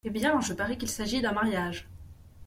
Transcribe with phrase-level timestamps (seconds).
[0.03, 1.87] Eh bien, je parie qu’il s’agit d’un mariage.